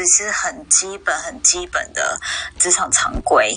[0.00, 2.18] 只是很基本、很基本的
[2.58, 3.54] 职场常规。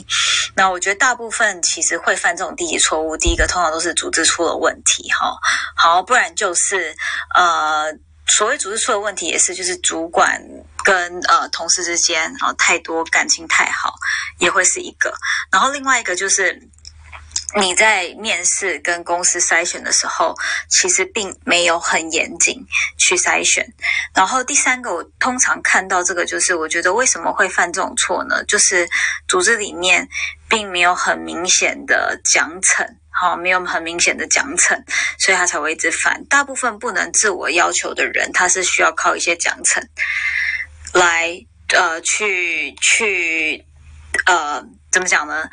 [0.57, 5.37] 那我觉得大部分其实会犯这种低级错误，第一个通常都是组织出了问题，哈，
[5.73, 6.93] 好，不然就是
[7.33, 7.85] 呃，
[8.27, 10.41] 所谓组织出了问题，也是就是主管
[10.83, 13.93] 跟呃同事之间啊太多感情太好，
[14.39, 15.13] 也会是一个。
[15.49, 16.69] 然后另外一个就是。
[17.55, 20.33] 你在面试跟公司筛选的时候，
[20.69, 22.65] 其实并没有很严谨
[22.97, 23.65] 去筛选。
[24.15, 28.43] 然后第三个，我通常看到这个，就是我觉得为什么会犯这种错呢？
[28.45, 28.89] 就是
[29.27, 30.07] 组织里面
[30.49, 34.75] 并没有很明显的奖惩，好，没有很明显的奖惩，
[35.19, 36.25] 所以他才会一直犯。
[36.25, 39.79] 大部分不能自我要求的人，他是需要靠一些奖惩
[40.93, 43.63] 来呃去去
[44.25, 45.47] 呃怎么讲呢？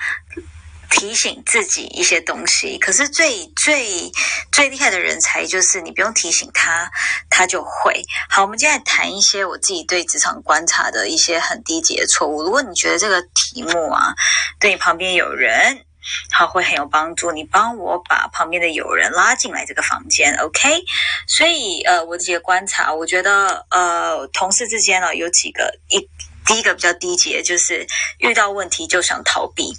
[0.91, 4.11] 提醒自己一些东西，可是最最
[4.53, 6.91] 最厉害的人才就是你不用提醒他，
[7.31, 8.03] 他就会。
[8.29, 12.43] 好，我们接下来谈一些我自己对职场观察的一些很低级的错误。
[12.43, 14.15] 如果你觉得这个题目啊，
[14.59, 15.85] 对你旁边有人
[16.33, 20.83] 好会很有帮助，你帮我把旁边的友人拉进来这个房间，OK？
[21.29, 26.09] 所以呃，我自己的观察，我觉得呃，同事之间呢有几个一。
[26.51, 27.87] 第一个比较低级的，就是
[28.19, 29.73] 遇到问题就想逃避，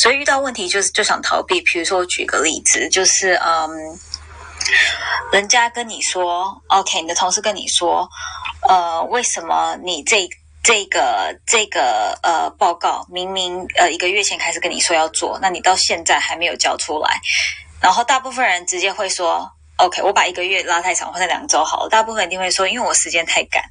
[0.00, 1.60] 所以遇到问题就是就想逃避。
[1.60, 3.70] 比如说，我举个例子，就是嗯，
[5.30, 8.08] 人家跟你说，OK，你的同事跟你说，
[8.66, 10.26] 呃，为什么你这
[10.62, 17.20] 这个这个呃报告明明呃一个月前开始跟你说要做，那你到现在还没有交出来？
[17.82, 21.90] 然后大部分人直接会说，OK，我把一个月拉太长，或者两周好了。
[21.90, 23.62] 大部分一定会说，因为我时间太赶，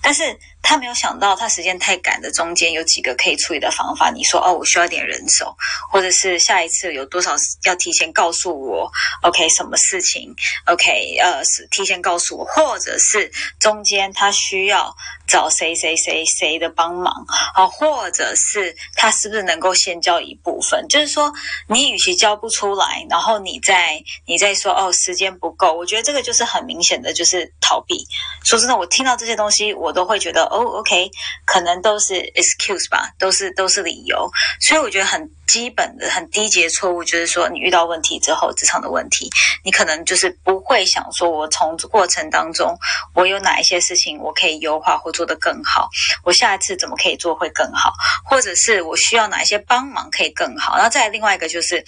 [0.00, 0.38] 但是。
[0.68, 4.10] 他没有想到，他时间太赶的中间有几个可以处理的方法。
[4.10, 5.56] 你说哦，我需要点人手，
[5.90, 10.30] 或者是下一次有多少要提前告诉我，OK，什么事情
[10.66, 14.94] ，OK，呃，是提前告诉我，或者是中间他需要
[15.26, 17.14] 找谁谁谁谁的帮忙，
[17.54, 20.86] 啊，或者是他是不是能够先交一部分？
[20.86, 21.32] 就是说，
[21.66, 28.06] 你与其交不出来，然后你再你再说哦，时间不够，我觉得这个就是很明显的就是逃避。
[28.44, 30.57] 说真的，我听到这些东西，我都会觉得。
[30.57, 31.10] 哦哦，OK，
[31.44, 34.28] 可能都是 excuse 吧，都是都是理由，
[34.60, 39.30] 所以我觉得很基本的、很低级的错误就是说，你遇到问题之后，职场的问题，
[39.64, 42.76] 你可能就是不会想说，我从过程当中，
[43.14, 45.88] 我有哪一些事情我可以优化或做得更好，
[46.24, 47.92] 我下一次怎么可以做会更好，
[48.24, 50.74] 或者是我需要哪一些帮忙可以更好。
[50.74, 51.84] 然后再另外一个就是，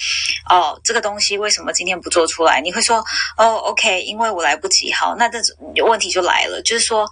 [0.48, 2.60] 哦，这个东西为什么今天不做出来？
[2.60, 3.04] 你会说，
[3.36, 4.92] 哦，OK，因为我来不及。
[4.92, 5.38] 好，那这
[5.84, 7.10] 问题就来了，就是说，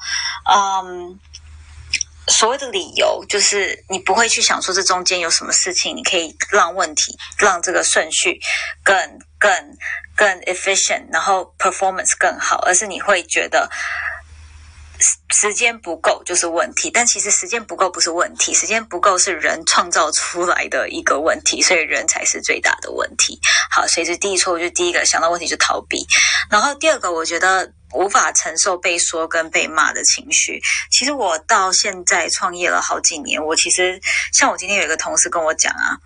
[0.51, 1.19] 嗯。
[2.29, 8.39] 所谓的理由，就是你不会去想说这中间有什么事情，你可以让问题让这个顺序
[8.85, 8.95] 更
[9.39, 9.51] 更
[10.15, 13.71] 更 efficient，然后 performance 更好，而是你会觉得
[15.31, 16.91] 时间不够就是问题。
[16.91, 23.41] 但其实时间不够不是问题，时间不够是人创造出来的一个问题，所以人才是最大的问题。
[23.71, 26.07] 好，所以这第一错误就第一个想到问题就逃避，
[26.51, 27.73] 然后第二个我觉得。
[27.93, 30.61] 无法承受被说跟被骂的情绪。
[30.91, 34.01] 其实我到现在创业了好几年，我其实
[34.33, 35.99] 像我今天有一个同事跟我讲啊，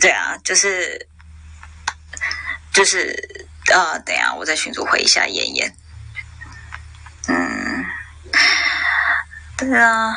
[0.00, 1.08] 对啊，就是
[2.72, 5.76] 就是呃，等一下我再群组回一下妍妍。
[7.28, 7.84] 嗯，
[9.56, 10.14] 对啊。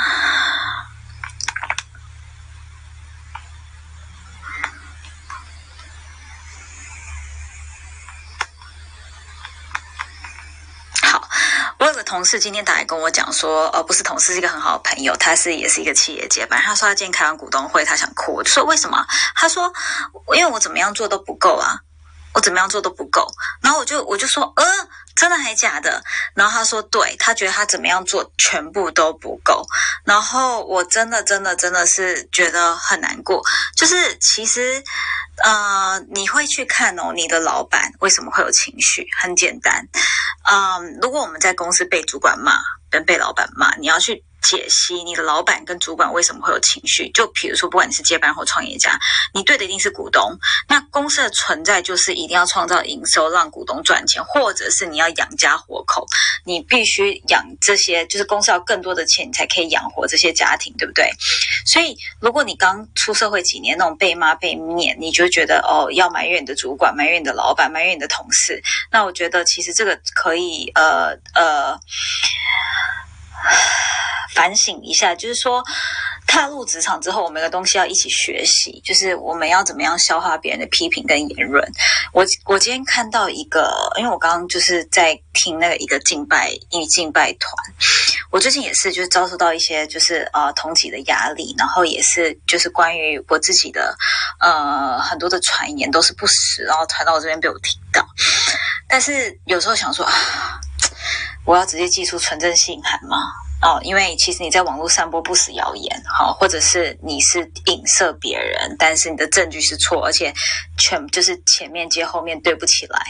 [11.77, 16.45] 我有个同事今天打来跟我讲说，呃，不是同事，是一个很好的朋友，他是也是一个企业界。
[16.45, 18.33] 反正他说他今天开完股东会，他想哭。
[18.33, 19.07] 我就说为什么？
[19.33, 19.71] 他说
[20.35, 21.79] 因为我怎么样做都不够啊，
[22.33, 23.25] 我怎么样做都不够。
[23.61, 24.65] 然后我就我就说，呃，
[25.15, 26.03] 真的还假的？
[26.35, 29.65] 然后他说，对他觉得他怎么样做全部都不够。
[30.03, 33.41] 然后我真的真的真的是觉得很难过。
[33.77, 34.83] 就是其实。
[35.43, 39.07] 呃，你会去看哦，你的老板为什么会有情绪？
[39.19, 39.83] 很简单，
[40.43, 42.53] 嗯，如果我们在公司被主管骂，
[42.89, 44.23] 跟被老板骂，你要去。
[44.41, 47.09] 解析你的老板跟主管为什么会有情绪？
[47.11, 48.99] 就比如说，不管你是接班或创业家，
[49.33, 50.37] 你对的一定是股东。
[50.67, 56.05] 那公司的存在就是一定要创造营收，让股东赚钱，或者是你要养家活口，
[56.43, 61.09] 你必须养这些，就是公司要更多的钱，你才可以养活这些家庭，对不对？
[61.65, 68.61] 所以，如果你刚出社会几年，那种被骂被念，你就觉得哦，要埋怨你的主管，埋怨你的老板，埋怨你的同事，
[68.91, 71.79] 那我觉得其实这个可以，呃呃。
[74.33, 75.61] 反省一下，就是说，
[76.25, 81.69] 踏入职场之后，我们的东西要一起学习，就是我们要怎么样消化别人的批评跟言论。
[82.13, 87.51] 我我今天看到一个，因为我刚刚就是在听那个一个敬拜一敬拜团，
[88.29, 93.93] 我最近也是就是遭受到一些就是呃同级的压力，然后也是就是关于我自己的
[94.39, 98.07] 呃很多的传言都是不实，然后传到我这边被我听到。
[98.87, 100.13] 但是有时候想说啊，
[101.51, 103.17] 我要直接寄出纯正信函吗？
[103.61, 110.33] 哦，因为其实你在网络散播不实谣言，好，或者是你是影射别人，但是你的证据是错，而且
[110.77, 113.05] 全就是前面接后面对不起来，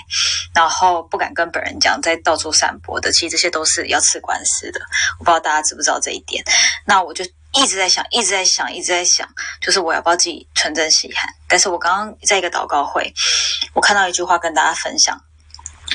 [0.56, 4.80] 然后不敢跟本人讲，在到处散播的，其实这些都是要吃官司的。
[5.20, 6.44] 我不知道大家知不知道这一点。
[6.84, 7.24] 那我就
[7.54, 9.30] 一直在想，一直在想，一直在想，
[9.62, 11.30] 就是我要不要寄纯正喜函？
[11.48, 13.14] 但是我刚刚在一个祷告会，
[13.76, 15.22] 我看到一句话跟大家分享。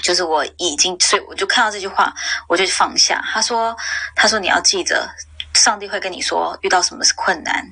[0.03, 2.15] 就是我已经，所以我就看到这句话，
[2.49, 3.23] 我就放下。
[3.33, 3.77] 他说
[4.15, 5.09] ：“他说你要记着，
[5.55, 7.67] 上帝会跟你说，遇到什么是困难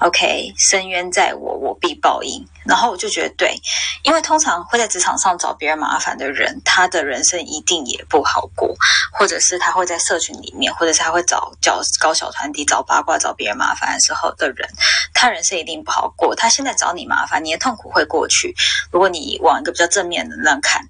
[0.00, 3.58] ，OK，深渊在我，我必报应。”然后我就觉得对，
[4.04, 8.76] 因为通常会在职场上找别人麻烦的人，他的人生一定也不好过，
[9.12, 14.68] 或者是他会在社群里面，或者是他会找找搞小团体、找八卦、找别人麻烦的时候的人，
[15.14, 16.36] 他人生一定不好过。
[16.36, 18.54] 他现在找你麻烦，你的痛苦会过去。
[18.92, 20.86] 如果你往一个比较正面的那看。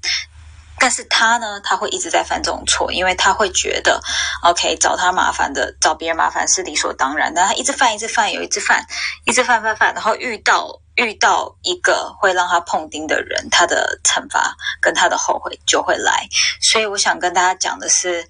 [0.81, 4.01] 但是他呢，他会一直在犯这种错，因为他会觉得
[4.43, 7.45] ，OK，找他麻烦的，找别人麻烦是理所当然的。
[7.45, 8.85] 他一直犯，一直犯，有一直犯，
[9.27, 10.81] 一直犯犯犯，然后遇到。
[11.01, 16.29] 遇到一个会让他碰钉的人，他的惩罚跟他的后悔就会来。
[16.61, 18.23] 所以我想跟大家讲的是，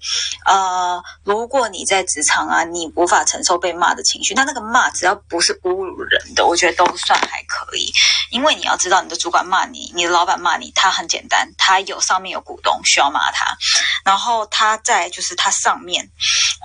[0.45, 7.91] 呃，如果你在职场啊，你无法承受被骂的情绪，那那个骂只要不是侮辱人的，我觉得都算还可以。
[8.29, 13.45] 因为你要知道，你的主管骂你，你的老板骂你，他很简单，他有上面有股东需要骂他，
[14.05, 16.09] 然后他在就是他上面，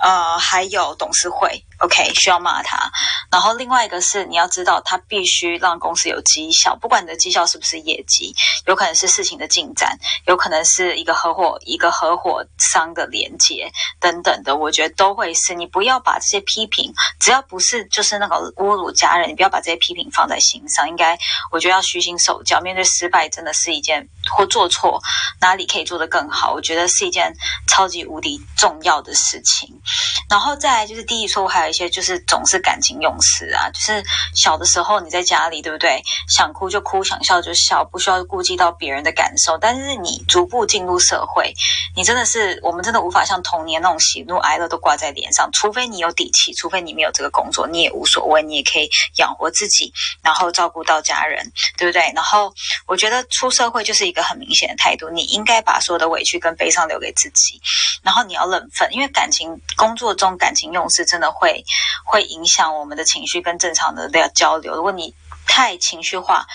[0.04, 1.64] 呃，还有董事会。
[1.80, 2.90] OK，需要骂他。
[3.30, 8.34] 然后另外一个是，你要知道，他必须让公司有绩效，不管你的绩效是不是业绩，
[8.66, 13.68] 有可能是事情的进展，有可能是一个合伙一个合伙商的连接
[13.98, 15.56] 等等的，我觉得都会是。
[15.56, 20.86] 你不要把这些批评，只要不是就是那个侮辱家人，你不要把这些批评放在心上。
[20.86, 21.18] 应该，
[21.50, 22.60] 我觉得要虚心受教。
[22.60, 25.02] 面对失败，真的是一件或做错
[25.40, 27.32] 哪里可以做得更好，我觉得是一件
[27.66, 29.80] 超级无敌重要的事情。
[30.28, 34.02] 然后再来就是第一说，我还一些就是总是感情用事啊，就是
[34.34, 36.02] 小的时候你在家里，对不对？
[36.28, 39.56] 想哭就哭，想笑就笑，不需要顾及到别人的感受。
[39.58, 41.54] 但是你逐步进入社会，
[41.94, 49.92] 你真的是我们真的无法像童年那种喜怒哀乐都挂在脸上，除非你有底气，除非你没有这个工作，你也无所谓，你也可以养活自己，
[50.22, 52.12] 然后照顾到家人，对不对？
[52.14, 52.52] 然后
[52.86, 57.60] 我觉得出社会就是一个很明显的态度，你应该把所有的委屈跟悲伤留给自己，
[58.02, 61.55] 然后你要冷愤，因为感情工作中感情用事真的会。
[62.04, 64.74] 会影响我们的情绪跟正常的交流。
[64.74, 65.14] 如果你
[65.46, 66.46] 太情绪化，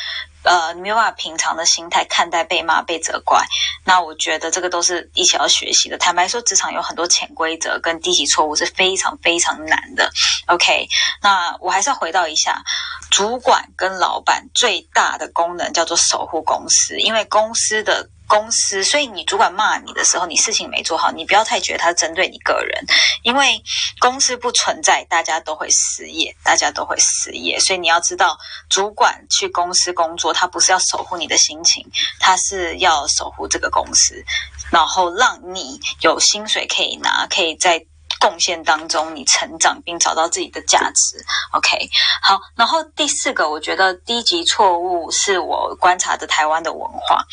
[0.44, 3.46] 呃，你没有办法平常的心态看待被骂、被责怪，
[3.86, 5.98] 那我觉得这个都是一起要学习的。
[5.98, 10.12] 坦白说，职场有很多潜规则跟低级错误是非常非常难的。
[10.48, 10.88] OK，
[11.22, 12.64] 那我还是要回到一下，
[13.10, 18.10] 主管跟老板最大的功能叫做守护公司，因为公司的。
[18.32, 22.86] 公司，所以你主管骂你的时候，你事情没做好，你不要太觉得他针对你个人，
[23.24, 23.62] 因为
[24.00, 28.38] 公司不存在，大家都会失业，大家都会失业，所以你要知道，
[28.70, 31.86] 主管去公司工作，他不是要守护你的心情，
[32.22, 34.24] 他是要守护这个公司，
[34.72, 37.86] 然后让你有薪水可以拿，可以在
[38.18, 41.26] 贡献当中你成长并找到自己的价值。
[41.52, 41.90] OK，
[42.22, 47.26] 好，然后第四个，我觉得低级错误是我观察的台湾的文化。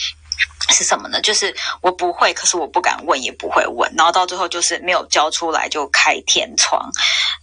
[0.71, 1.21] 是什么呢？
[1.21, 6.91] 就是我不会，可是我不敢问，也不会问，然后到最后就是没有交出来就开天窗。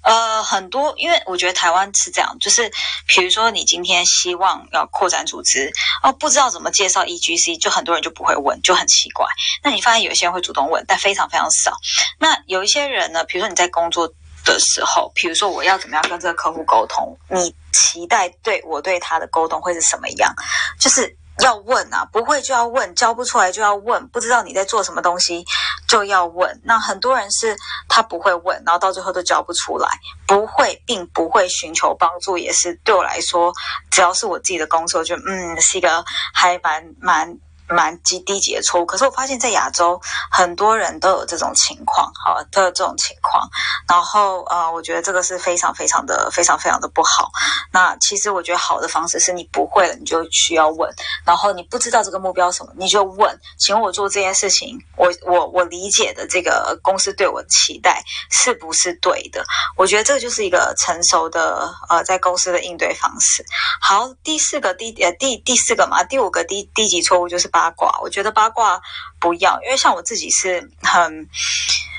[0.04, 2.72] 呃，很多，因为我觉得台湾是这样，就是
[3.08, 5.74] 比如说你今天希望要扩展组织，
[6.04, 9.26] 哦，不知道怎么介绍 E G C，就很多人就不会问，就很奇怪。
[9.64, 11.74] 那你发现有些人会主动问，但非常非常少。
[12.20, 14.08] 那有一些人呢，比如说你在工作
[14.46, 20.32] 的时候，比如说我要怎么样跟这个客户沟通，你期待对我对他的沟通会是什么样？
[20.80, 21.18] 就是。
[21.40, 25.46] 要问啊，不会就要问，教不出来就要问，不知道你在做什么东西
[25.88, 26.62] 就要问。
[26.64, 27.56] 那很多人是
[27.90, 29.90] 他不会问，然后到最后都教不出来。
[30.28, 33.54] 不会并不会寻求帮助，也是对我来说，
[33.92, 37.38] 只要是我自己的工作，就嗯是一个还蛮蛮。
[37.68, 40.00] 蛮低低级的错误，可是我发现，在亚洲
[40.32, 43.50] 很多人都有这种情况，好，都有这种情况。
[43.88, 47.32] 然后，呃，我觉得这个是非常非常的、非常非常的不好。
[47.72, 50.94] 那其实我觉得好的方式是你不会了，你就需要问。
[51.26, 59.44] 然后你不知道这个目标什么，你就问，请问我做这件事情，我我我理解的这个公司对我的期待是不是对的？
[59.76, 63.44] 我觉得这个就是一个成熟的呃，在公司的应对方式。
[63.82, 67.50] 好，第四个低呃第第四个嘛，第五个低低级错误就是。
[67.56, 68.82] 八卦，我觉得八卦。
[69.18, 71.26] 不要，因为像我自己是很。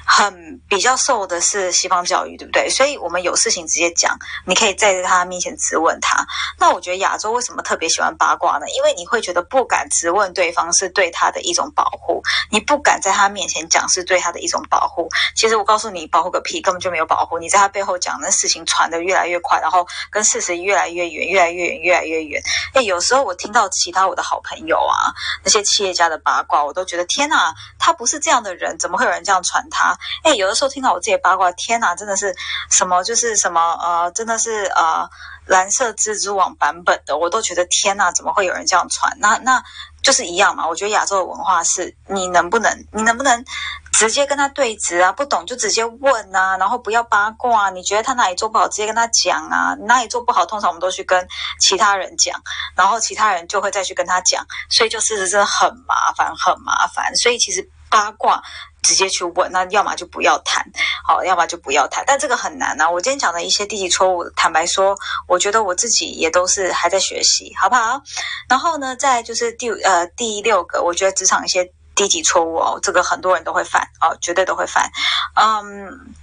[0.06, 2.70] 很比较受的是西方教育，对不对？
[2.70, 6.24] 所以我们有事情直接讲，你可以在他面前质问他。
[6.58, 8.66] 那我觉得亚洲为什么特别喜欢八卦呢？
[8.76, 15.08] 因为你会觉得不敢质问对方是对他的一种保护，你不敢在他面前讲是对他的一种保护。
[15.34, 17.38] 其实我告诉你，保护个屁，根本就没有保护。
[17.38, 22.40] 你在他背后讲，那事情传得越来越快，然后跟事实越来越远，越来越远，越来越远。
[22.74, 25.10] 哎，有时候我听到其他我的好朋友啊，
[25.42, 29.95] 那些企业家的八卦，我都觉得天哪，他不是这样的人，怎么会有人这样传他？
[30.22, 32.34] 哎，有的时候听到我自己八卦，天哪，真的是
[32.70, 35.08] 什么就是什么呃，真的是呃
[35.46, 39.16] 蓝色蜘蛛网版本的，我都觉得天哪，怎么会有人这样传？
[39.18, 39.62] 那那
[40.02, 40.66] 就是一样嘛。
[40.66, 43.44] 我觉得亚洲的文化是，你能不能，你能不能
[43.92, 45.12] 直接跟他对质啊？
[45.12, 47.70] 不懂就直接问啊，然后不要八卦。
[47.70, 49.74] 你觉得他哪里做不好，直接跟他讲啊。
[49.86, 51.26] 哪里做不好，通常我们都去跟
[51.60, 52.40] 其他人讲，
[52.74, 57.14] 然后其他人就会再去跟他讲，所以就事实真的很麻烦，很麻烦。
[57.16, 58.42] 所以其实八卦。
[58.86, 60.64] 直接去问，那要么就不要谈，
[61.04, 62.04] 好，要么就不要谈。
[62.06, 62.88] 但这个很难啊！
[62.88, 68.00] 我今天讲的一些低级错误，坦白说，我觉得我自己也都是还在学习，好不好？
[68.48, 74.88] 然后呢，再就是第呃第六个，我觉得职场一些低级错误哦，这个很多人都会犯哦，绝对都会犯，
[75.34, 76.14] 嗯，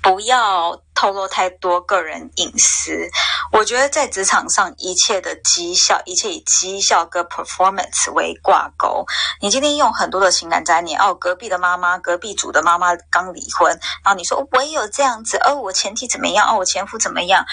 [0.00, 0.80] 不要。
[0.96, 3.08] 透露太多个人隐私，
[3.52, 9.04] 我觉得在职场上一切的绩效，一切以绩效跟 performance 为挂钩。
[9.40, 13.70] 你今天用很多的情感粘连，哦，隔壁的妈妈，隔壁组的妈妈刚离婚，
[14.02, 17.44] 然后你说我也有这样子，哦，我前妻怎么样，哦，我前夫怎么样？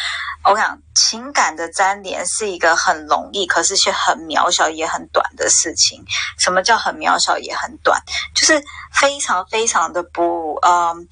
[0.45, 6.03] 我讲情感的粘连是一个很容易，可是却很渺小也很短的事情。
[6.39, 8.01] 什么叫很渺小也很短？
[8.33, 11.07] 就是非常非常的不，嗯，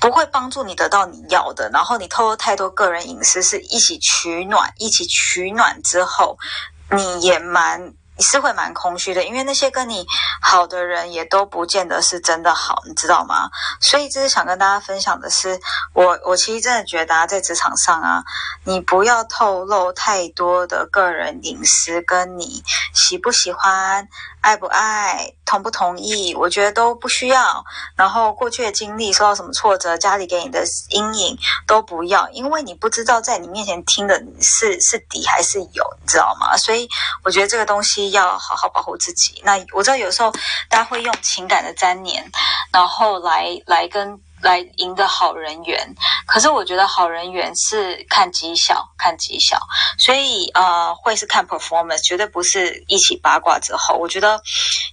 [0.00, 1.47] 不会帮助你得到你要。
[1.52, 6.38] 的，然后你透露太多个人隐私，是一起取暖，一起取暖之后，
[6.90, 10.04] 你也蛮是会蛮空虚的，因为那些跟你
[10.42, 13.48] 好的人也都不见得是真的好，你知道吗？
[13.80, 15.60] 所以这是想跟大家分享的是，
[15.92, 18.24] 我我其实真的觉得在职场上啊，
[18.64, 24.08] 你不要透露太多的个人隐私，跟你喜不喜欢。
[24.40, 27.64] 爱不爱，同不同意，我觉得都不需要。
[27.96, 36.56] 然后过去的经历，受到什么挫折，家里给你的阴影都不要，因为你不知道在你面前听的是是底还是有，你知道吗？
[36.56, 36.88] 所以
[37.24, 39.42] 我觉得这个东西要好好保护自己。
[39.44, 40.30] 那我知道有时候
[40.68, 42.30] 大家会用情感的粘黏，
[42.72, 44.20] 然后来来跟。
[44.40, 45.94] 来赢得好人缘，
[46.26, 49.58] 可是我觉得好人缘是看绩效，看绩效，
[49.98, 53.96] 所以呃会是看 performance，绝对不是一起八卦之后。
[53.96, 54.40] 我觉得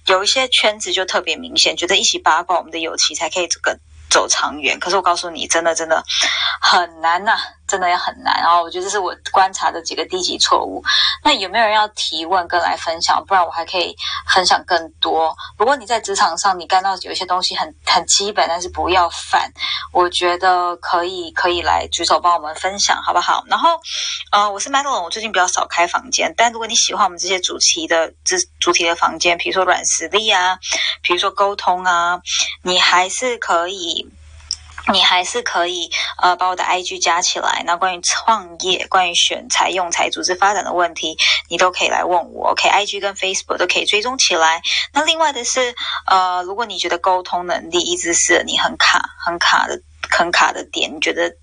[0.06, 3.78] 有一些圈子就特别明显，觉得一起八卦，我们的友情才可以这个
[4.10, 4.78] 走长远。
[4.80, 6.04] 可是我告诉你，真的真的
[6.60, 7.36] 很难呐。
[7.66, 10.82] 真的也很难，然后我觉得这是我观察的几个低级错误。
[11.22, 13.24] 那有没有人要提问跟来分享？
[13.26, 13.96] 不然我还可以
[14.32, 15.34] 分享更多。
[15.58, 19.50] 如果你在职场上你干到有一些东西很很基本，但是不要犯，
[19.92, 23.42] 我觉得可以可以来举手帮我们分享，好不好？
[23.46, 23.70] 然后，
[24.30, 30.58] 呃，我是 Madeline，我最近比较少开房间，但如果你喜欢我们这些主题的这主题的房间，比如说软实力啊，
[31.02, 32.20] 比如说沟通啊，
[32.62, 34.08] 你还是可以。
[34.92, 35.90] 你还是可以
[36.22, 41.16] 呃把我的 IG 加起来，那关于创业、关于选材、用材、组织发展的问题，
[41.48, 42.50] 你都可以来问我。
[42.50, 44.62] OK，IG 跟 Facebook 都可以追踪起来。
[44.92, 45.74] 那另外的是，
[46.06, 51.36] 呃，如果你觉得沟通能力一直是你很卡、很卡的、很卡的点，你觉得？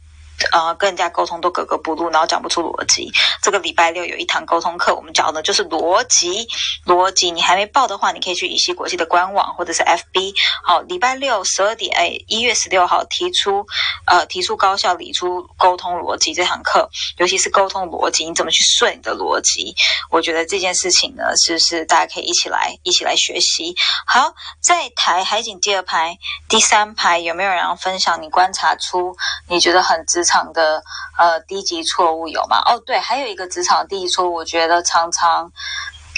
[0.52, 3.12] 呃，跟人家沟通都格格不入，然后讲不出逻辑。
[3.42, 6.48] 这个礼拜六有一堂沟通课，我们讲的就是逻辑。
[6.86, 10.34] 逻辑，你还没报的话，你可以去乙烯国际的官网或者是 FB。
[10.64, 13.66] 好，礼拜六十二点，哎，一月十六号提出，
[14.06, 19.76] 呃，提出高效理出沟通逻辑这堂课，尤其是沟通逻辑，你怎么去顺你的逻辑？
[20.10, 23.76] 我觉得这件事情呢，是是大家可以一起来，一起来学习？
[24.08, 26.18] 好，在台海景第二排、
[26.50, 28.22] 第三排，有没有人要分享？
[28.22, 29.16] 你观察出
[29.48, 30.23] 你觉得很值。
[30.24, 30.82] 职场的
[31.18, 32.62] 呃低级错误有吗？
[32.66, 35.52] 哦，对，还有一个职场低级错误，我觉得常常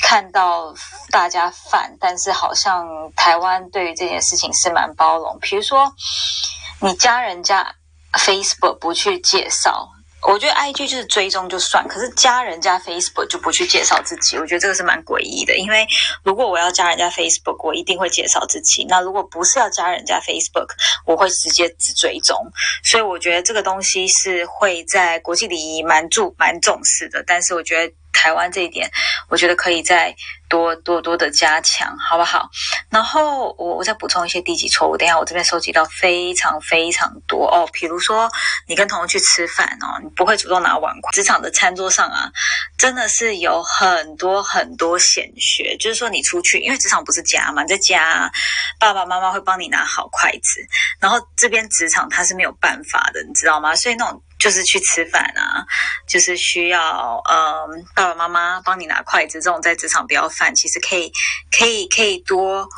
[0.04, 0.72] 看到
[1.10, 5.40] 大家犯，但是好像台湾对于这件事情是蛮包容。
[5.42, 5.92] 比如说，
[6.82, 7.74] 你加人家
[8.14, 9.90] Facebook 不去介绍。
[10.28, 15.56] 我觉得 I G 就是追踪就算，可是加人家 Facebook 就不去介绍自己，我觉得这个是蛮诡异的。
[15.58, 15.88] 因为
[16.24, 18.86] 如果我要加人家 Facebook，我一定会介绍自己。
[18.90, 20.70] 那如果不是要加人家 Facebook，
[21.06, 22.36] 我会直接只追踪。
[22.84, 27.24] 所以我觉得这个东西是会在国际礼仪蛮注蛮重视的。
[27.26, 27.94] 但是我觉得。
[28.16, 28.90] 台湾这一点，
[29.30, 30.16] 我觉得可以再
[30.48, 32.50] 多多多的加强，好不好？
[32.90, 34.96] 然后我我再补充一些低级错误。
[34.96, 38.32] 等下我这边收集到非常非常多哦，比如说
[38.68, 41.12] 你跟同事去吃饭哦，你不会主动拿碗筷。
[41.12, 42.32] 职场的餐桌上啊，
[42.78, 48.32] 真的是有很多很多显学，就是说你出去，因为职场不是家嘛，在家
[48.80, 50.66] 爸爸妈妈会帮你拿好筷子，
[51.00, 53.76] 然后这边职场他是没有办法的，你知道吗？
[53.76, 54.22] 所以那种。
[54.46, 55.66] 就是去吃饭啊，
[56.08, 61.12] 就是需要呃爸爸妈妈帮你拿筷子，这种在职场不要犯，其实可以
[61.58, 62.70] 可以可以多。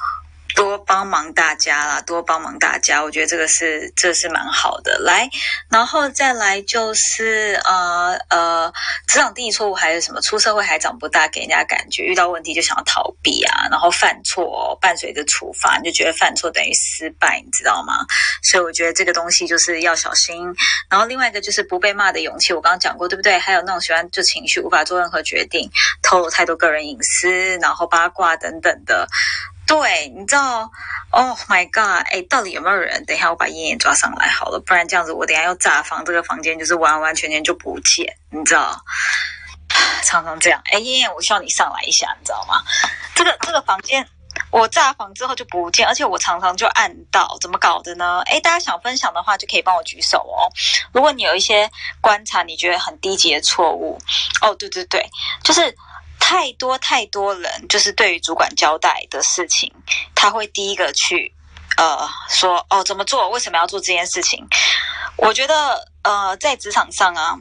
[0.58, 4.98] 多帮忙大家啦，多帮忙大家，我觉得这个是这是蛮好的。
[4.98, 5.30] 来，
[5.70, 8.74] 然后再来就是呃呃，
[9.08, 10.20] 职场第一错误还是什么？
[10.22, 18.04] 出社会还长不大，给人家感觉遇到问题就想要逃避啊，然后犯错伴随着处罚，你就觉得犯错等于失败，你知道吗？
[18.42, 20.44] 所以我觉得这个东西就是要小心。
[20.90, 23.38] 然后另外一个就是不被骂的勇气，我刚刚讲过，对不对？
[23.38, 25.70] 还有那种喜欢就情绪无法做任何决定，
[26.02, 29.08] 透露太多个人隐私，然后八卦等等的。
[29.68, 30.72] 对，你知道
[31.12, 32.08] ？Oh my god！
[32.10, 33.04] 哎，到底有没有人？
[33.06, 38.82] 等一下，我把燕燕抓上来好了，不然这样子我等下要炸房，这个房间就是完完全全就不见，你知道？
[40.04, 40.62] 常常这样。
[40.72, 42.64] 哎，燕燕，我需要你上来一下，你知道吗？
[43.14, 44.08] 这个这个房间
[44.52, 48.22] 我炸房之后就不见，而且我常常就按到，怎么搞的呢？
[48.28, 50.48] 哎，大家想分享的话就可以帮我举手哦。
[50.94, 51.70] 如果你有一些
[52.00, 54.00] 观察，你觉得很低级的错误，
[54.42, 55.06] 哦，对对对，
[55.44, 55.76] 就是。
[56.20, 59.74] 太多太多人，就是对于主管交代的事情，
[60.14, 61.34] 他会第一个去，
[61.78, 64.46] 呃，说哦怎么做，为什么要做这件事情？
[65.16, 67.38] 我觉得，呃，在职场上啊，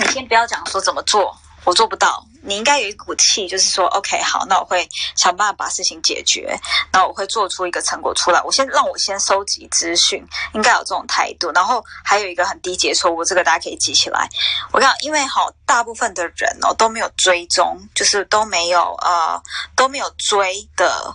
[0.00, 1.36] 你先不要讲说怎么做。
[1.64, 6.58] 我做不到，你应该有一股气，就是说，OK，好，那我会想办法把事情解决，
[6.92, 8.42] 那我会做出一个成果出来。
[8.42, 11.52] 我先让我先收集资讯，应该有这种态度。
[11.52, 14.28] 然后还有一个很低级错误，这个大家可以记起来。
[14.72, 19.40] 我讲，因为好，大部分的人哦都没有追踪，就是都没有呃
[19.76, 21.14] 都没有追的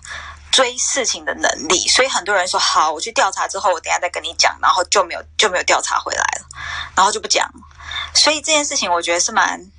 [0.52, 6.46] 追事情的能力，所以很多人说好，我去调查之后，我等下再跟你讲，然后就没有就没有调查回来了，
[6.96, 7.52] 然后就不讲。
[8.14, 9.70] 所以这件事情，我觉得是蛮。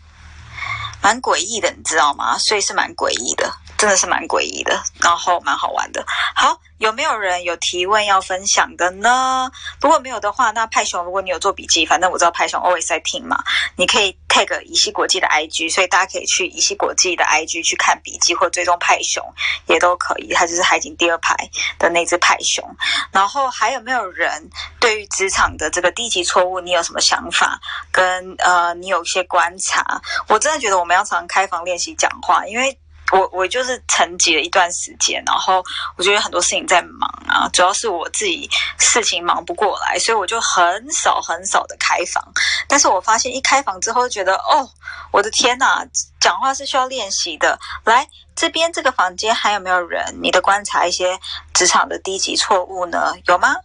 [1.00, 2.36] 蛮诡异的，你知道吗？
[2.38, 6.04] 所以是蛮诡异的，真的是蛮诡异的，然后蛮好玩的。
[6.34, 6.60] 好。
[6.78, 9.50] 有没有人有提问要分享的呢？
[9.80, 13.42] 如果没有的话，那派熊，如果你有做笔记，反正我知道派熊 always 在听嘛，
[13.74, 19.20] 你可以 tag 乙烯国际的 IG，所以大家可以去乙烯国际的 IG 去看笔记或追踪派熊
[19.66, 20.32] 也都可以。
[20.32, 21.34] 它就是海景第二排
[21.80, 22.64] 的那只派熊。
[23.10, 24.48] 然后还有没有人
[24.78, 27.58] 对于职场的这个低级错误，你有什么想法？
[27.90, 30.00] 跟呃，你有一些观察？
[30.28, 32.78] 我真的觉得我们要常开房练习讲话，因为。
[33.10, 35.64] 我我就是沉寂了一段时间，然后
[35.96, 42.22] 我觉得很多事情在忙啊，主要是我自己事情忙不过来，所以我就很少很少的开房。
[42.66, 44.68] 但是我发现一开房之后，觉得哦，
[45.10, 45.86] 我的天呐，
[46.20, 47.58] 讲话是需要练习的。
[47.84, 50.18] 来这边这个房间还有没有人？
[50.22, 51.18] 你的观察一些
[51.54, 53.14] 职场的低级错误呢？
[53.24, 53.56] 有吗？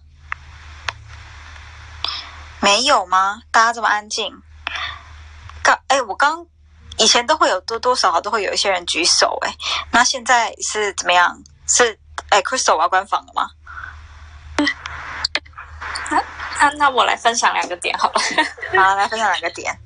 [2.62, 3.42] 没有吗？
[3.52, 4.42] 大家这么安静？
[5.62, 6.48] 刚哎，我刚。
[6.98, 9.56] 以前都会有多多少少都会有一些人举手，哎，
[9.92, 11.38] 那现在是怎么样？
[11.68, 11.98] 是
[12.30, 13.50] 哎，Crystal 我要关房了吗？
[16.60, 18.22] 那那我来分享两个点好了。
[18.80, 19.78] 好，来分享两个点，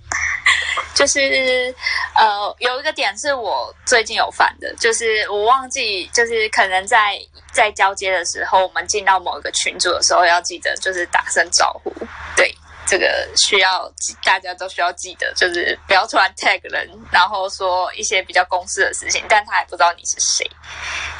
[0.94, 1.74] 就是
[2.14, 7.20] 呃，有一个点是我最近有犯的，就是我忘记，就是可能在
[7.52, 11.92] 在交接的时候，我们进到某一个群组的时候，要记得就是打声招呼，
[12.36, 12.56] 对。
[12.88, 13.92] 这个需要
[14.24, 20.50] 大家都需要记得，就是不要突然 tag 人，然后说一些比较公司的事情，但他还不知道你是谁，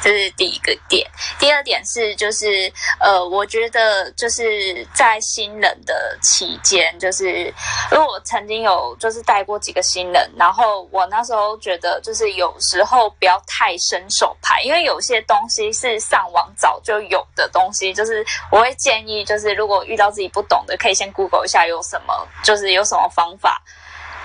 [0.02, 1.06] 这是第一个点。
[1.38, 7.44] 第二点是，就是呃，我觉得就是在新人的期间，就是
[7.92, 21.57] 因为我曾经有就是带过几个新人，然后我那时候觉得就是有时候不要太伸手牌，因为有些东西是上网早就有的东西，就是我会建议，就是如果遇到自己不懂的，可以先 Google 一下。
[21.66, 23.60] 有什么就是有什么方法，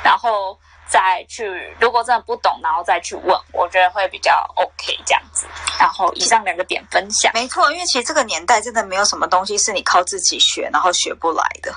[0.03, 5.47] 然后再去，如果真的不懂，然后再去问，我觉得会比较 OK 这样子。
[5.79, 11.73] 然后以上两个点分享，没错，因为其实这个年代真的没有什么东西是你靠自己学然后学不来的。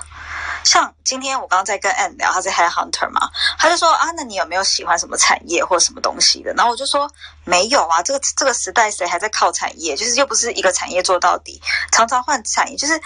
[0.63, 6.53] 像今天我刚刚在跟 Ann 聊，他是 Head Hunter 嘛，他就说啊，那你有没有喜欢什么产业或什么东西的？
[6.53, 7.09] 然后我就说
[7.47, 9.95] 没有啊，这个这个时代谁还在靠产业？
[9.95, 11.59] 就是又不是一个产业做到底，
[11.91, 13.01] 常常换产业，就是。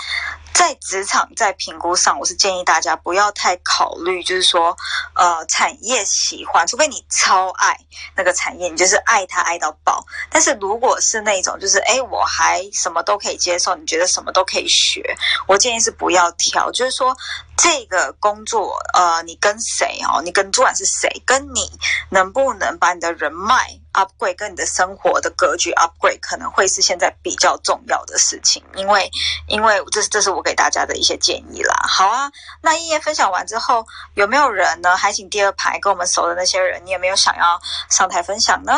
[0.53, 4.75] 在职场在评估上，我是建议大家不要太考虑，就是说，
[5.15, 7.75] 呃，产业喜欢，除非你超爱
[8.15, 10.05] 那个产业，你就是爱它爱到爆。
[10.29, 15.15] 但是如果是那种，就是哎，我还什么都可以接受，你觉得什么都可以学，
[15.47, 16.69] 我建议是不要挑。
[16.69, 17.15] 就是说，
[17.57, 20.21] 这个工作，呃，你跟谁哦？
[20.21, 21.09] 你跟主管是谁？
[21.25, 21.71] 跟你
[22.09, 28.63] 能不能把你的人脉 upgrade，跟你的生活的格局 upgrade，可能会是现在比较重要的事情。
[28.75, 29.09] 因为，
[29.47, 31.75] 因为这是这是我给大家的一些建议啦。
[31.87, 34.95] 好啊，那一言分享完之后，有没有人呢？
[34.95, 38.73] 还请第二排跟我们熟的那些人，你有没有想要上台分享呢？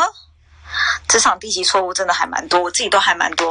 [1.08, 3.48] 职场低级错误真的还蛮多，我自己都还蛮多，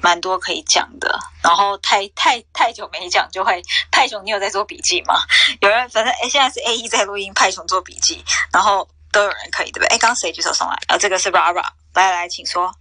[0.00, 1.18] 蛮多可以讲的。
[1.42, 5.14] 然后太太太久没讲，就会派熊，你有在做笔记吗？
[5.60, 9.88] 有人反正，现在是 A E 在录音，派熊做笔记，然后都有人可以对不对？
[9.88, 10.78] 哎，刚谁举手上来？
[10.88, 12.72] 啊，这个是 Rara，来来，请说。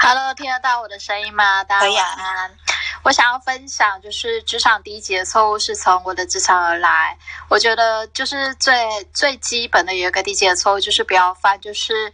[0.00, 1.64] Hello，听得到我的声音吗？
[1.64, 2.56] 大家晚安。
[3.04, 7.16] 我想要分享，就是职场低级的错误是从我的职场而来。
[7.48, 8.74] 我觉得就是最
[9.14, 12.12] 最基本的有一个低级的错误，就是不要犯，就是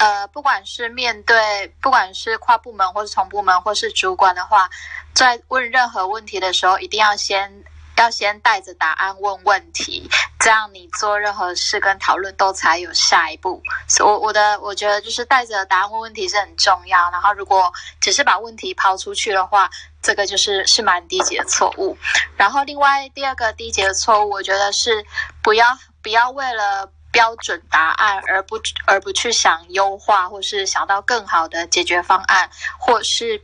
[0.00, 4.68] 呃，不管是面对，不管是跨部门，或是同部门，或是主管的话，
[5.14, 7.64] 在问任何问题的时候，一定要先。
[7.96, 10.08] 要先带着答案问问题，
[10.40, 13.62] 这样你做任何事跟讨论都才有下一步。
[14.00, 17.10] 我我的我觉得就是带着答案问问题是很重要。
[17.10, 19.70] 然后如果只是把问题抛出去的话，
[20.02, 21.96] 这个就是是蛮低级的错误。
[22.36, 25.04] 然后另外第二个低级的错误，我觉得是
[25.42, 25.66] 不要
[26.02, 33.40] 不要为了标准答案而不而不去想优化，或是想到更好的解决方案，或是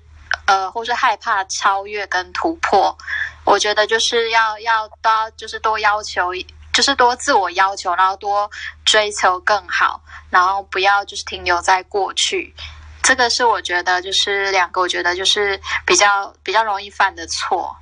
[0.50, 2.96] 呃或是害怕超越跟突破。
[3.44, 6.32] 我觉得就是要要多，就是多要求，
[6.72, 8.50] 就是多自我要求，然后多
[8.84, 12.52] 追求更好，然后不要就是停留在过去。
[13.00, 17.76] 这个是我觉得就是两个，我觉得就是比较比较容易犯的错。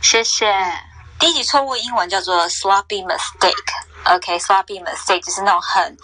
[0.00, 0.52] 谢谢。
[1.20, 3.54] 第一级错误英文叫做 sloppy mistake。
[4.04, 5.96] OK，sloppy mistake 就是那种很，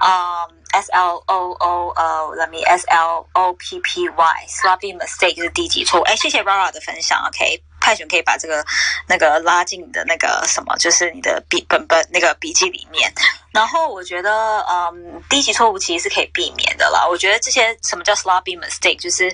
[0.00, 6.02] 嗯，S L O O 呃，let me S L O P P Y，sloppy mistake 是低级错误。
[6.02, 7.22] 哎，谢谢 Rara 的分享。
[7.28, 7.62] OK。
[7.80, 8.64] 派选可以把这个
[9.06, 13.12] 那个拉进你的那个什么，就是你的笔本本那个笔记里面。
[13.52, 17.06] 然后我觉得，嗯，低级错误其实是可以避免的啦。
[17.06, 19.30] 我觉得这些什么叫 sloppy mistake，就是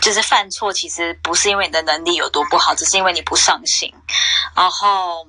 [0.00, 3.94] 就是犯错，其实不是因为你的能力有多不好，只是因为你不上心。
[4.56, 5.24] 然后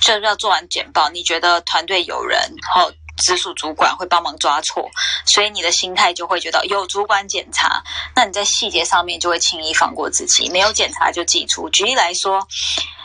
[0.00, 2.90] 就是要做完简报，你觉得团队有人，然后。
[3.16, 4.90] 直属主管会帮忙抓错，
[5.24, 7.82] 所以你的心态就会觉得有主管检查，
[8.14, 10.48] 那你在细节上面就会轻易放过自己。
[10.50, 11.68] 没有检查就记出。
[11.70, 12.46] 举例来说，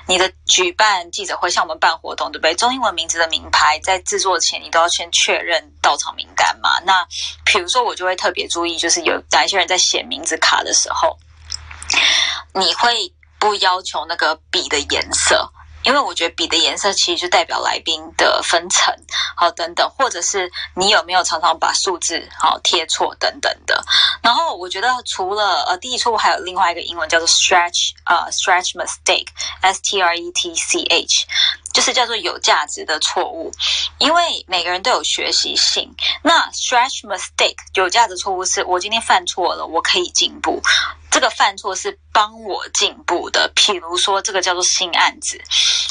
[0.07, 2.53] 你的举办记者会，像我们办活动，对不对？
[2.55, 6.79] 中英文名字的名牌在制作前，你都要先确认到场名单嘛。
[6.85, 7.05] 那
[7.45, 11.17] 比如说，我就会特别注意，就是有哪一些人在写名字卡的时候，
[12.53, 15.51] 你会不要求那个笔的颜色。
[15.83, 18.93] 因为我觉得笔的颜色其实就代表来宾的分层，
[19.35, 23.83] 好等等，或者是你有没有常常把数字好贴错等等的。
[24.21, 31.27] 然后我觉得除了呃第一错误，还有另外一个英文叫做 stretch 呃 stretch mistake，S T R E T C H，
[31.73, 33.51] 就是叫做有价值的错误。
[33.97, 40.61] 因为每个人都有学习性，那 stretch mistake 有价值错误是我今天犯错了，我可以进步。
[41.09, 45.37] 这个犯错是帮我进步的，譬如说这个叫做新案子，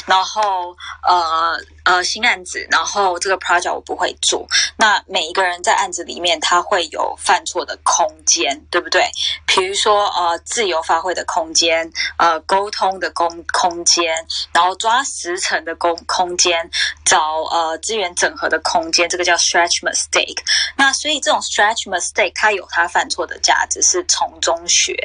[0.07, 0.75] 然后
[1.07, 9.11] 呃呃新案子，然后这个 project 我不会做，那每一个人在案子里面他会有犯错的空间，对不对？
[9.53, 14.15] 比如说呃自由发挥的空间，呃沟通的空空间，
[14.53, 16.69] 然后抓时程的空空间，
[17.03, 17.19] 找
[17.51, 20.37] 呃资源整合的空间，这个叫 stretch mistake。
[20.77, 24.95] 那所以这种 stretch mistake 它有它犯错的价值，是从中学。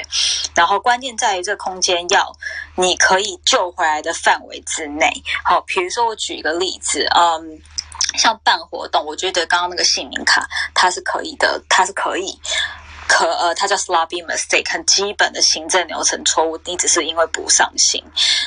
[0.54, 2.32] 然后关键在于这个空间要
[2.76, 5.10] 你可以救回来的范围之内。
[5.44, 7.60] 好，比如说我举一个例子，嗯，
[8.16, 12.38] 像办活动，我觉得刚刚那个姓名卡它是可以的，它是可以。
[13.08, 18.02] 可呃，它叫 sloppy mistake，很基本的行政流程错误，你只是因为不上心。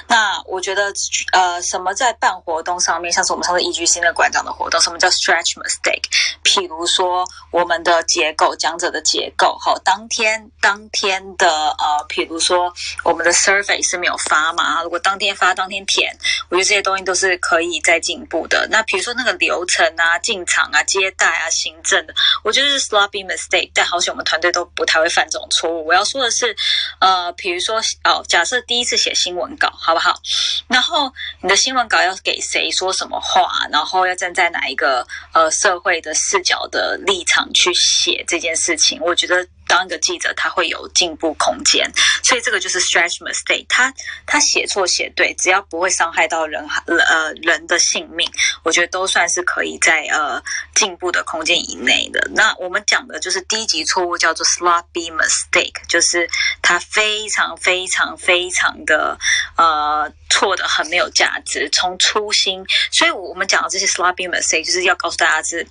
[0.07, 0.91] 那我觉得
[1.31, 6.03] 呃，什么在办活动上面，像是我们上次依据新的馆长的活动，什么叫 stretch mistake？
[6.43, 14.83] 譬如说我们的结构，讲者的结构，好，当天当天的呃，譬如说我们的 survey 是没有发嘛？
[14.83, 16.11] 如果当天发，当天填，
[16.49, 18.67] 我觉得这些东西都是可以再进步的。
[18.69, 23.71] 那比如说那个流程啊，进场啊，接待啊，行政的，我觉得是 sloppy mistake。
[23.73, 24.48] 但好险我们团队。
[24.51, 25.85] 都不太会犯这种错误。
[25.85, 26.55] 我要说的是，
[26.99, 30.19] 呃，比如说哦，假设第一次写新闻稿，好不好？
[30.67, 41.89] 然后你的新闻稿要给谁说什么话，然后要站在哪一个呃社会的视角的立场去写这件事情，我觉得当一个记者，他会有进步空间。
[42.23, 43.65] 所以这个就是 stretch mistake。
[43.69, 43.93] 他
[44.25, 48.27] 他写错写对，只要不会伤害到人呃人的性命，
[48.63, 50.41] 我觉得都算是可以在呃
[50.73, 52.27] 进步的空间以内的。
[52.33, 56.27] 那我们讲的就是低级错误，叫做 sloppy mistake，就是
[56.63, 59.17] 他非常非常非常的
[59.55, 62.65] 呃错的很没有价值，从初心。
[62.91, 65.67] 所以我们讲的这些 sloppy mistake，就是要告诉大家是。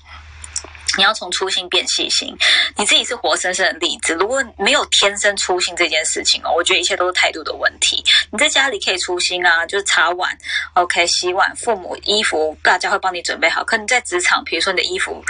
[0.97, 2.35] 你要从粗心变细心，
[2.77, 4.15] 你自己是活生生的例子。
[4.15, 8.03] 如果没有天生粗心这件事情哦，我觉得一切都是态度的问题。
[8.33, 10.37] 你在家里可以粗心啊，就是擦碗
[10.75, 13.63] ，OK，洗碗，父母衣服大家会帮你准备好。
[13.63, 15.23] 可你在职场，比如说你的衣服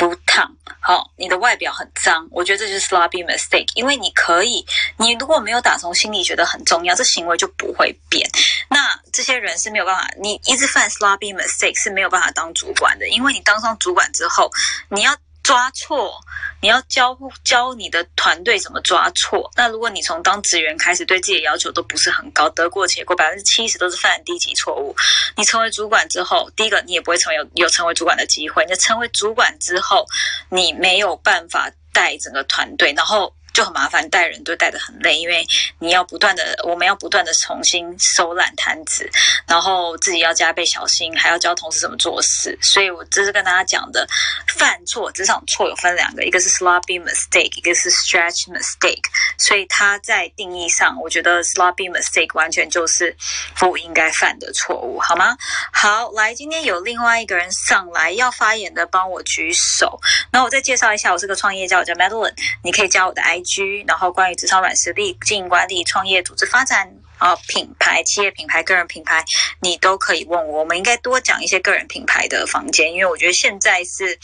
[0.00, 3.68] 不烫，好，你的外表很脏，我觉得这就是 sloppy mistake。
[3.74, 4.64] 因为你可以，
[4.96, 8.26] 你如果没有打从心里觉得很重要，这行为就不会变。
[8.70, 14.50] 那这些人是没有办法，你一直犯 sloppy mistake 是没有办法当主管的，因为你当上主管之后，
[14.88, 15.14] 你要
[15.50, 16.14] 抓错，
[16.60, 19.50] 你要教教你的团队怎么抓错。
[19.56, 24.94] 那如果你从当职员开始，对自己的要求都不是很高，得过且过，百分之七十都是犯低级错误。
[25.36, 28.64] 你成为主管之后，第一个你也不会成为有有成为主管的机会。
[28.68, 30.06] 你成为主管之后，
[30.50, 33.34] 你没有办法带整个团队，然后。
[33.52, 35.46] 就很麻烦，带人都带得很累，因为
[35.78, 39.10] 你要不断的，我们要不断的重新收揽摊子，
[39.46, 42.56] 然后自己要加倍小心，还要教同事怎么做事。
[42.62, 44.06] 所以我这是跟大家讲的，
[44.46, 49.02] 犯错职场错有分两个，一个是 sloppy mistake，一个是 stretch mistake。
[49.36, 53.16] 所以它在定义上，我觉得 sloppy mistake 完全就是
[53.56, 55.36] 不应该犯的错误，好吗？
[55.72, 60.00] 好，来，今天有另外一个人上来要发言的，帮我举手。
[60.30, 63.39] 那我再介绍一下，我是个创业家，我叫 Madeline，你可以加我的 I。
[63.42, 69.24] G，然后关于职场软实力、经营管理、创业、组织发展啊，品牌、企业品牌、个人品牌，
[69.60, 70.60] 你都可以问我。
[70.60, 74.18] 我们应该多讲一些个人品牌的房间，因为我觉得现在是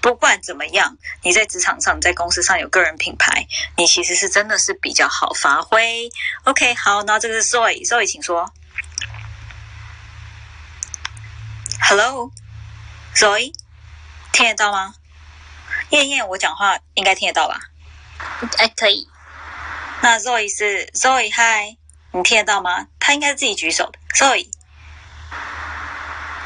[0.00, 6.08] 不管怎么样，你在职场上、在公司上有个人品牌，你其实是真的是比较好发挥。
[6.44, 8.52] OK，好，那这个是 Zoe，Zoe，请说。
[11.80, 13.52] Hello，Zoe，
[14.32, 14.94] 听得到吗？
[15.90, 17.60] 燕燕，我讲话应该听得到吧？
[18.58, 19.08] 哎，可以。
[20.00, 21.76] 那 Zoe 是 Zoe，嗨，
[22.10, 22.88] 你听得到吗？
[22.98, 23.98] 他应该是自己举手的。
[24.14, 24.50] Zoe，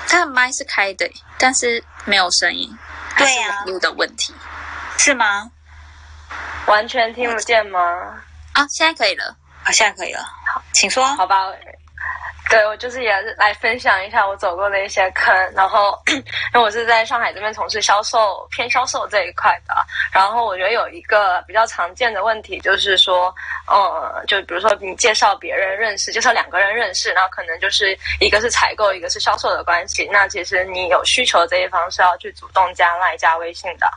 [0.06, 2.76] 他的麦是开的，但是没有声音。
[3.16, 4.34] 对呀，录的问题
[4.98, 5.50] 是吗？
[6.66, 7.80] 完全听不见吗？
[8.52, 9.36] 啊，现在可以了。
[9.64, 10.22] 啊，现在可以了。
[10.52, 11.04] 好，请说。
[11.16, 11.46] 好吧。
[12.48, 16.14] 对，我就是也是来分享一下我走过的一些坑，然后 因
[16.54, 19.74] 为我是在上海这边从事销售偏销售这一块的，
[20.12, 23.34] 然后我觉得有一个比较常见的问题就是说，
[23.68, 33.90] 嗯，就比如说你介绍别人认识，介绍两个人认识，那可能就是一个是采购，一个是销售的关系，那其实你有需求这一方是要去主动加赖加微信的。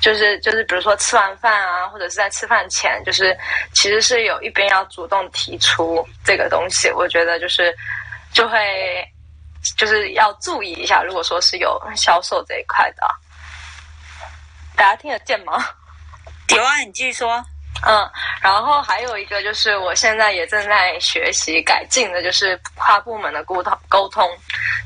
[0.00, 3.36] 就是就是，比如说吃完饭啊，或者是在吃饭前，就是
[3.74, 7.74] 其实是有一边要主动提出这个东西，我觉得就是
[8.32, 9.04] 就会
[9.76, 11.02] 就是要注意一下。
[11.02, 13.02] 如果说是有销售这一块的，
[14.76, 15.64] 大家听得见吗？
[16.54, 17.44] 有啊，你继续说。
[17.86, 18.10] 嗯，
[18.42, 24.28] 然后还有一个就是，我现在也正在学习改进的，就是跨部门的沟通沟通，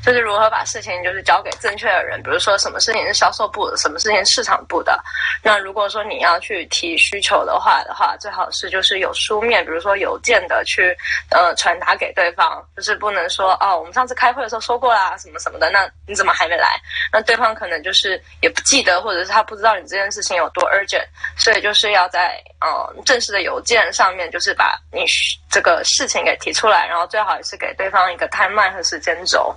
[0.05, 2.21] 就是如何把事情就是交给正确的人。
[2.21, 5.01] 比如说，什么事情是销售部的，什么事情是市场部的。
[5.41, 10.95] 那如果说你要去提需求的话的话，最好是就是有书面，比如说邮件的去
[11.31, 16.79] 呃传达给对方，就是不能说哦，我们上次开会的时候说过啦，什么什么的，那你怎么还没来？
[17.11, 25.05] 那对方可能就是也不记得，或者是他不知道你这件事情有多 urgent，所以就是要在嗯正式的邮件上面，就是把你
[25.49, 29.53] 这个事情给提出来，然后最好也是给对方一个 timeline 和时间轴。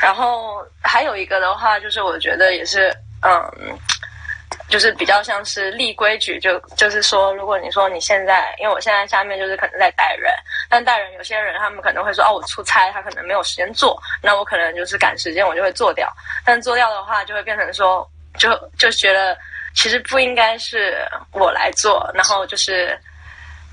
[0.00, 3.78] 然后还有一个的话，就是我觉得也是，嗯，
[4.68, 10.32] 就是比较像是立规矩，就就是说，如果你说你现在，因为我现在下面就是可能在带人，
[10.68, 16.12] 但带人有些人他们可能会说，哦，我出差，他可能没有时间做，那我可能就是赶时间，我就会做掉。
[16.44, 19.36] 但做掉的话，就会变成说，就就觉得。
[19.74, 22.98] 其实不应该是我来做，然后就是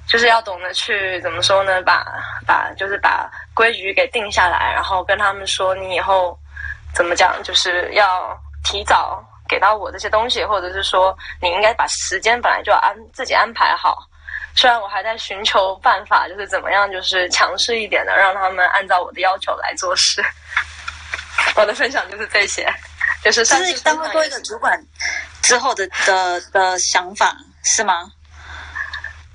[0.08, 1.82] 就是要懂得去怎么说呢？
[1.84, 2.06] 把
[2.46, 6.38] 把就是把规矩给定下来，然后跟他们说，你以后
[6.94, 14.08] 怎么讲，就是要提早给到我这些东西，或者是说你应该把时间本来就要安自己安排好。
[14.54, 20.22] 虽然我还在寻求办法，就是怎么样，就是强势一点的，让他们按照我的要求来做事。
[21.56, 22.70] 我的分享就是这些，
[23.24, 24.82] 就是是当多一个主管。
[25.42, 28.12] 之后的的的想法是吗？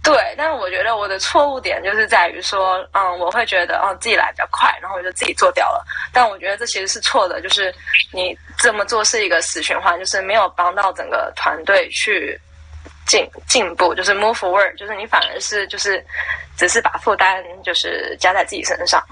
[0.03, 5.85] 对，但是我觉得我的错误点就是在于说，嗯，我会觉得哦自己来比较快，然后我就自己做掉了。
[6.13, 7.75] 但我觉得这其实是错的，就是
[8.13, 12.41] 你这么做是一个死循环，就是没有帮到整个团队去
[13.05, 16.05] 进进步，就是 move forward，就是你反而是就是
[16.57, 19.05] 只是把负担就是加在自己身上。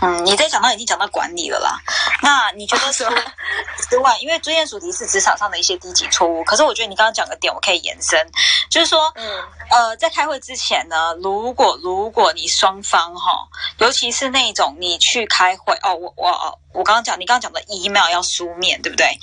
[0.00, 1.80] 嗯，你在讲到已经讲到管理了啦。
[2.22, 3.08] 那你觉得说
[3.90, 8.18] 之外，因为今天主题是职场上的一些低级错误，可是我觉得你刚刚讲的点我可以延伸，
[8.70, 9.26] 就是说，嗯，
[9.70, 16.58] 呃，在开会之前呢，如果如果你双方哈，尤其是那种你去开会哦，我我。
[16.72, 19.18] 我刚刚讲，你刚刚讲的 email 要书面，对不对？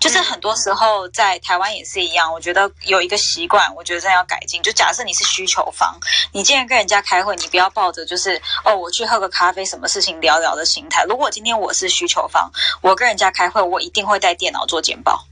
[0.00, 2.32] 就是很多时候在台湾也是一样。
[2.32, 4.62] 我觉得有一个习惯，我觉得真的要改进。
[4.62, 5.98] 就假设你是需求方，
[6.32, 11.04] 你既然跟人家开会，你不要抱着就是哦，我去喝个咖啡，什么事情聊聊的心态。
[11.04, 15.26] 如果今天我是需求方，我跟人家开会，我一定会带电脑做简报。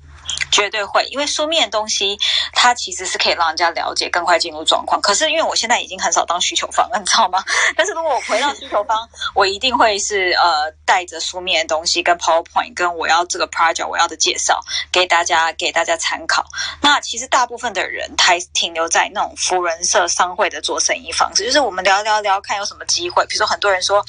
[0.51, 2.19] 绝对会，因为书面东西
[2.53, 5.01] 它其实是可以让人家了解更快进入状况。
[5.01, 7.45] 可是因为我现在已经很少当需求方了，你知道吗？
[7.77, 14.61] 但是如果我回到需求方，我一定会是呃带着书面的东西跟 PowerPoint，跟我要这个 project 我要的介绍
[14.91, 16.45] 给大家给大家参考。
[16.81, 23.25] 那其实大部分的人还停留在那种福人社商会的做生意方式，就是我们聊聊聊看有什么机会。
[23.27, 24.05] 比如说很多人说，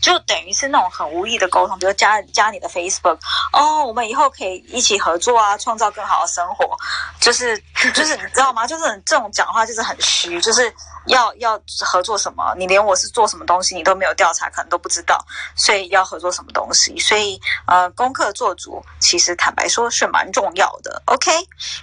[0.00, 3.18] 就等于是那种很无意的沟通，比如加加你的 Facebook，
[3.52, 5.92] 哦，我们以后可以一起合作啊，创造。
[5.92, 6.74] 更好的生活，
[7.20, 7.54] 就是
[7.92, 8.64] 就是你知道吗？
[8.68, 10.72] 就是这种讲话就是很虚，就是
[11.06, 15.22] 要要合作什么，你连我是做什么东西你都没有调查，可能都不知道，
[15.54, 21.02] 所以要合作什么东西，所以呃，功课做足，其实坦白说是蛮重要的。
[21.04, 21.30] OK，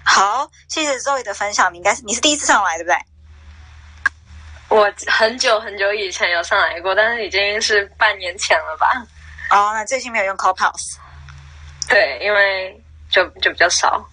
[0.03, 2.97] 好，谢谢 Zoe 的分享，你应该是你是第一次上来对不对？
[4.69, 9.05] 我很久很久以前有上来过，但是已经是半年前了吧？
[9.51, 11.01] 哦，那最近没有用 c o p o s e
[11.89, 12.83] 对，因为。
[13.09, 14.03] 就就比较少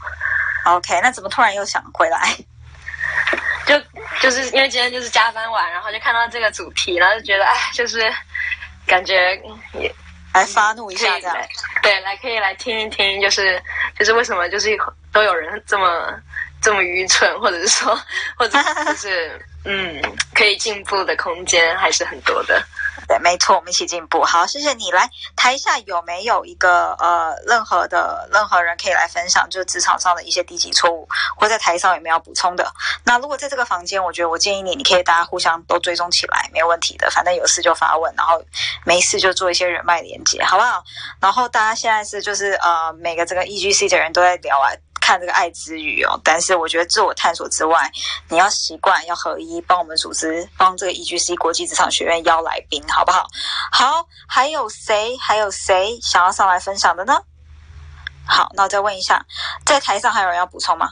[0.65, 2.37] ，OK，那怎么突然又想回来？
[3.67, 3.81] 就
[4.21, 8.13] 就是因为今天就是加班晚，然后就看到这个主题，然后就觉得哎，就是
[8.87, 9.41] 感觉
[9.75, 9.93] 也
[10.33, 11.37] 来发怒一下这样，
[11.83, 13.61] 对，来可以来听一听，就是
[13.99, 14.77] 就是为什么就是
[15.13, 16.15] 都有人这么
[16.63, 17.99] 这么愚蠢，或者是说，
[18.37, 20.01] 或者就是 嗯，
[20.33, 22.65] 可以进步的空间还是很多的。
[23.19, 24.23] 没错，我们一起进步。
[24.25, 24.91] 好，谢谢你。
[24.91, 32.73] 来台下有没有一个呃，任何的任何人可以来分享，就是职场上的一些低级错误，或在台上有没有要补充的？
[33.05, 37.11] 那如果在这个房间，我觉得我建议你，你可以大家互相都追踪起来，没有问题的。
[37.11, 38.43] 反正有事就发问，然后
[38.85, 40.83] 没事就做一些人脉连接，好不好？
[41.21, 44.71] 然后大家现在是就是呃，每个这个 E G C 的人都在聊啊。
[45.07, 47.89] 看这个爱之语哦，但是我觉得自我探索之外，
[48.29, 53.29] 你要习惯要合一，帮我们组织帮这个 EGC 国际职场学院邀来宾，好不好？
[53.71, 55.17] 好，还有谁？
[55.19, 57.23] 还有谁想要上来分享的呢？
[58.27, 59.25] 好，那我再问一下，
[59.65, 60.91] 在台上还有人要补充吗？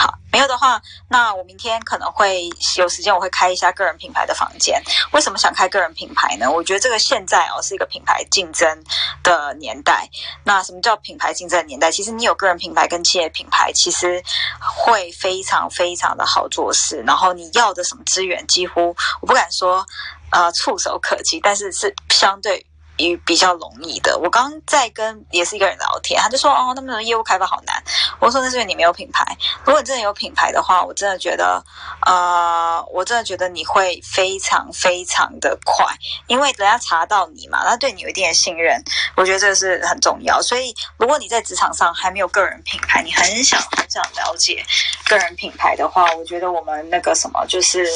[0.00, 4.80] 好，没有的话，那我明天可能会有时间，我会开一下个人品牌的房间。
[5.10, 6.48] 为什么想开个人品牌呢？
[6.48, 8.84] 我觉得这个现在哦是一个品牌竞争
[9.24, 10.08] 的年代。
[10.44, 11.90] 那什么叫品牌竞争的年代？
[11.90, 14.22] 其实你有个人品牌跟企业品牌，其实
[14.60, 17.02] 会非常非常的好做事。
[17.04, 19.84] 然后你要的什么资源，几乎我不敢说
[20.30, 22.64] 呃触手可及，但是是相对。
[22.98, 27.82] 于比较容易的，我刚在跟也是一个人聊天，他就说哦，那么业务开发好难。
[28.18, 29.24] 我说那是因为你没有品牌。
[29.64, 31.62] 如果你真的有品牌的话，我真的觉得，
[32.06, 35.86] 呃，我真的觉得你会非常非常的快，
[36.26, 38.82] 因为人家查到你嘛，那对你有一定的信任，
[39.16, 40.42] 我觉得这是很重要。
[40.42, 44.64] 所以，如果你在职场上还没有个人品牌，你很想很想了解
[45.06, 47.86] 个人品牌的话，我觉得我们那个什么，就是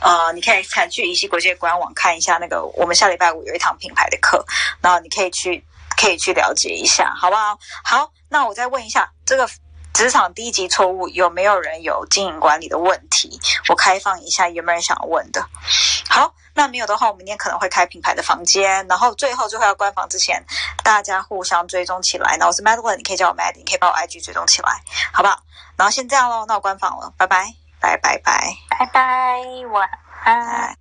[0.00, 4.44] 呃，你可以看去宜西国际官网看一下那个，我们下礼拜五有一堂品牌的课。
[4.80, 5.64] 然后你可以去，
[5.96, 7.58] 可以去了解一下，好不好？
[7.84, 9.48] 好，那我再问一下，这个
[9.92, 13.40] 职场低级错误有没有人有经营管理的问题？
[13.68, 15.44] 我开放一下，有没有人想要问的？
[16.08, 18.86] 好，那没有的话，我明天可能会开品牌的房间。
[18.88, 20.44] 然后最后最后要关房之前，
[20.82, 22.36] 大家互相追踪起来。
[22.38, 24.82] 那我是 Madeline，你可以叫我 Mad，你可以把我 IG 追踪起来，
[25.12, 25.40] 好不好？
[25.76, 27.46] 然后先这样喽，那我关房了，拜拜，
[27.80, 29.40] 拜拜拜拜拜，
[29.72, 29.88] 晚
[30.24, 30.79] 安。